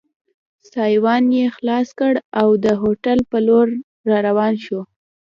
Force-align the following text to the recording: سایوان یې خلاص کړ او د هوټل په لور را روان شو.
سایوان 0.71 1.23
یې 1.37 1.45
خلاص 1.55 1.87
کړ 1.99 2.13
او 2.41 2.49
د 2.65 2.67
هوټل 2.81 3.19
په 3.31 3.37
لور 3.47 3.67
را 4.09 4.17
روان 4.27 4.53
شو. 4.65 4.79